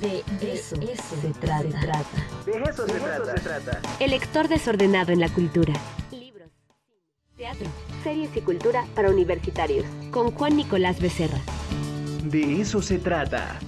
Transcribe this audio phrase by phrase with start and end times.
[0.00, 1.64] De eso, se, trata.
[2.46, 3.80] De eso, se, trata.
[3.98, 5.74] El lector desordenado en la cultura.
[6.12, 6.48] Libros,
[7.36, 7.66] teatro,
[8.04, 9.84] series y cultura para universitarios.
[10.12, 11.40] Con Juan Nicolás Becerra.
[12.22, 13.58] De eso se trata.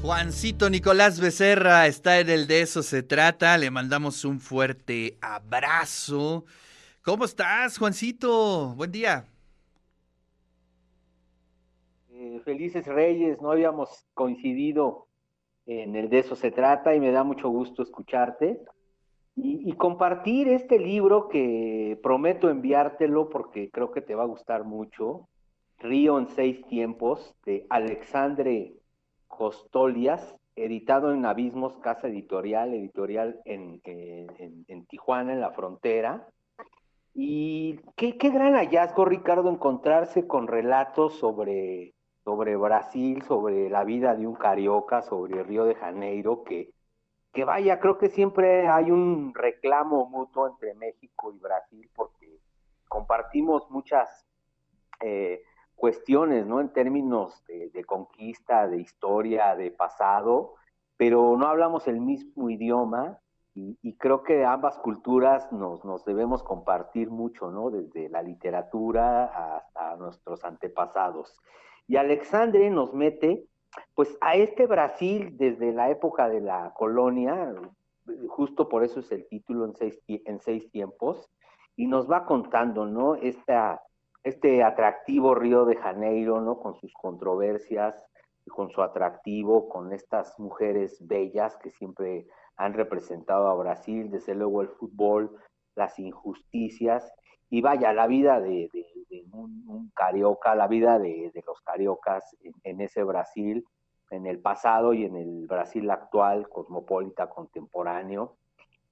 [0.00, 3.58] Juancito Nicolás Becerra está en el de eso se trata.
[3.58, 6.46] Le mandamos un fuerte abrazo.
[7.02, 8.74] ¿Cómo estás, Juancito?
[8.74, 9.26] Buen día.
[12.22, 15.06] Eh, felices Reyes, no habíamos coincidido
[15.64, 18.60] en el de eso se trata y me da mucho gusto escucharte
[19.36, 25.28] y, compartir este libro que prometo enviártelo porque creo que te va a gustar mucho.
[25.78, 28.74] Río en seis tiempos de Alexandre
[29.26, 36.28] Costolias, editado en Abismos, Casa Editorial, editorial en, en, Tijuana, en la frontera.
[37.14, 41.94] Y qué, qué, gran hallazgo, Ricardo, encontrarse con relatos sobre,
[42.30, 46.72] sobre Brasil, sobre la vida de un carioca, sobre Río de Janeiro, que,
[47.32, 52.38] que vaya, creo que siempre hay un reclamo mutuo entre México y Brasil porque
[52.88, 54.24] compartimos muchas
[55.00, 55.42] eh,
[55.74, 56.60] cuestiones, ¿no?
[56.60, 60.54] En términos de, conquista, de historia, de pasado,
[60.96, 63.18] pero no hablamos el mismo idioma
[63.54, 67.70] y, creo que ambas culturas nos, nos, debemos compartir mucho, ¿no?
[67.70, 71.36] Desde la literatura hasta nuestros antepasados.
[71.86, 73.44] Y Alexandre nos mete,
[73.94, 77.52] pues, a este Brasil desde la época de la colonia,
[78.28, 81.28] justo por eso es el título en seis, en seis tiempos,
[81.76, 83.16] y nos va contando, ¿no?
[83.16, 83.82] Esta
[84.22, 86.58] este atractivo Río de Janeiro, ¿no?
[86.58, 87.94] Con sus controversias,
[88.48, 92.26] con su atractivo, con estas mujeres bellas que siempre
[92.60, 95.34] han representado a Brasil, desde luego el fútbol,
[95.74, 97.10] las injusticias,
[97.48, 98.68] y vaya, la vida de,
[99.32, 103.64] un, carioca, la vida de, los cariocas en, ese Brasil,
[104.10, 108.36] en el pasado y en el Brasil actual, cosmopolita, contemporáneo.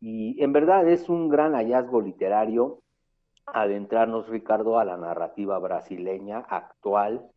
[0.01, 2.81] Y en verdad es un gran hallazgo literario
[3.45, 7.31] adentrarnos, Ricardo, a la narrativa brasileña actual.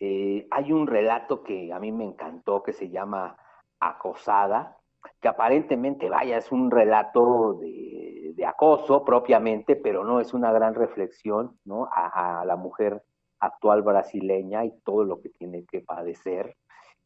[0.00, 3.36] Eh, hay un relato que a mí me encantó que se llama
[3.78, 4.78] Acosada,
[5.20, 11.58] que aparentemente, vaya, es un relato de, acoso propiamente, pero no es una gran reflexión
[11.64, 11.88] ¿no?
[11.90, 13.02] a, la mujer
[13.40, 16.56] actual brasileña y todo lo que tiene que padecer.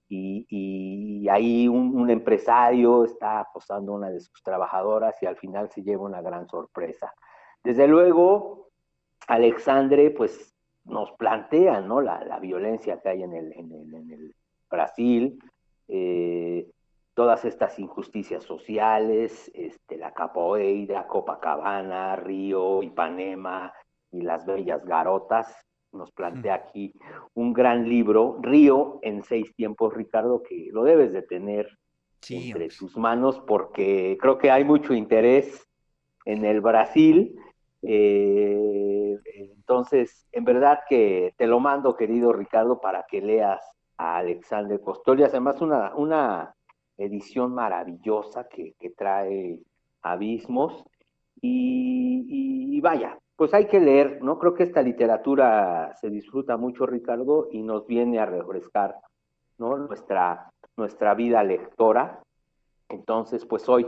[0.09, 5.82] Y, ahí un, empresario está acosando a una de sus trabajadoras y al final se
[5.82, 7.15] lleva una gran sorpresa.
[7.62, 8.69] Desde luego,
[9.28, 10.54] Alexandre, pues
[10.84, 12.00] nos plantea, ¿no?
[12.00, 14.34] La, violencia que hay en el, en el,
[14.69, 15.38] Brasil,
[15.88, 16.70] eh,
[17.20, 23.70] todas estas injusticias sociales, este, la capoeira, Copacabana, Río, Ipanema
[24.10, 25.54] y las bellas garotas.
[25.92, 26.94] Nos plantea aquí
[27.34, 31.69] un gran libro, Río en seis tiempos, Ricardo, que lo debes de tener
[32.31, 35.69] entre tus manos porque creo que hay mucho interés
[36.25, 37.37] en el Brasil
[37.82, 43.60] eh, entonces, en verdad que te lo mando, querido Ricardo, para que leas
[43.98, 45.31] a Alexander Costolias.
[45.32, 46.54] Además, una, una
[47.05, 49.59] edición maravillosa que, trae
[50.03, 50.84] abismos.
[51.43, 54.38] Y, vaya, pues hay que leer, ¿no?
[54.38, 58.97] Creo que esta literatura se disfruta mucho, Ricardo, y nos viene a refrescar,
[59.59, 59.77] ¿no?
[59.77, 62.22] Nuestra, nuestra vida lectora.
[62.88, 63.87] Entonces, pues hoy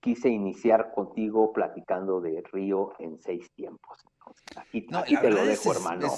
[0.00, 3.98] quise iniciar contigo platicando de Río en seis tiempos.
[4.56, 4.86] aquí,
[5.16, 6.08] te lo dejo, hermano.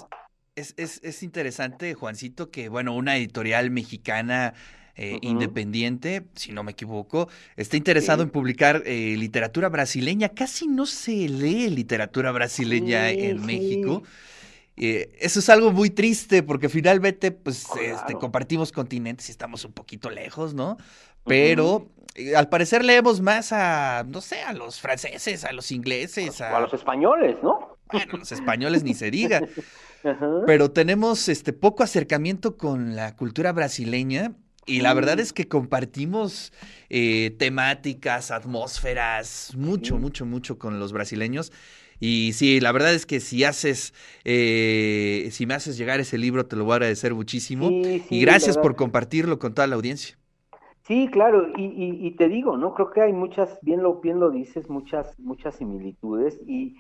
[0.57, 4.53] Es, es, interesante, Juancito, que, bueno, una editorial mexicana
[5.03, 10.29] eh, independiente, si no me equivoco, está interesado en publicar eh, literatura brasileña.
[10.29, 14.03] Casi no se lee literatura brasileña en México.
[14.77, 19.73] Eh, eso es algo muy triste porque finalmente pues este, compartimos continentes y estamos un
[19.73, 20.77] poquito lejos, ¿no?
[21.25, 21.89] Pero
[22.37, 26.43] al parecer leemos más a, no sé, a los franceses, a los ingleses.
[26.43, 27.79] A, a los españoles, ¿no?
[27.91, 29.41] Bueno, los españoles ni se diga.
[30.47, 34.35] Pero tenemos este poco acercamiento con la cultura brasileña
[34.71, 36.53] y la verdad es que compartimos
[36.89, 41.53] eh, temáticas, atmósferas, mucho, mucho, mucho con los brasileños.
[41.99, 43.93] Y sí, la verdad es que si haces,
[44.25, 47.71] eh, si me haces llegar ese libro, te lo voy a agradecer muchísimo.
[47.71, 50.17] y gracias por compartirlo con toda la audiencia.
[50.91, 52.75] Sí, claro, y, te digo, ¿no?
[52.75, 56.75] Creo que hay muchas, bien lo, bien lo dices, muchas, muchas similitudes, y,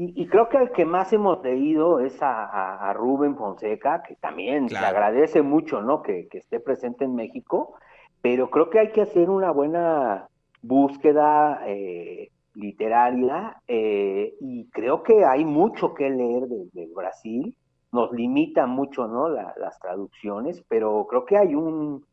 [0.00, 4.78] y, creo que al que más hemos leído es a, Rubén Fonseca, que también le
[4.78, 6.02] agradece mucho, ¿no?
[6.02, 7.74] Que, esté presente en México,
[8.22, 10.28] pero creo que hay que hacer una buena
[10.62, 17.56] búsqueda eh, literaria, eh, y creo que hay mucho que leer desde Brasil,
[17.90, 19.28] nos limita mucho, ¿no?
[19.28, 22.06] las traducciones, pero creo que hay un,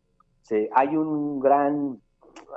[0.74, 2.00] hay un gran,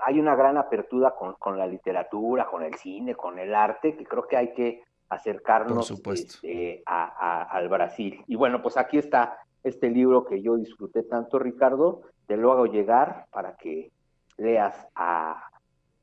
[0.07, 4.07] hay una gran apertura con, con, la literatura, con el cine, con el arte, que
[4.07, 8.23] creo que hay que acercarnos este, a, al Brasil.
[8.27, 12.67] Y bueno, pues aquí está este libro que yo disfruté tanto, Ricardo, te lo hago
[12.67, 13.91] llegar para que
[14.37, 15.51] leas a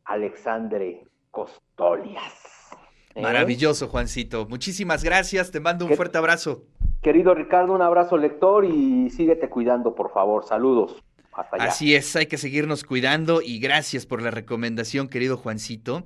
[0.04, 2.70] Alexandre Costolias.
[3.16, 3.22] ¿eh?
[3.22, 4.48] Maravilloso, Juancito.
[4.48, 6.64] Muchísimas gracias, te mando un fuerte abrazo.
[7.02, 10.44] Querido Ricardo, un abrazo lector y síguete cuidando, por favor.
[10.44, 11.04] Saludos.
[11.34, 11.66] Hasta allá.
[11.66, 16.04] Así es, hay que seguirnos cuidando y gracias por la recomendación, querido Juancito.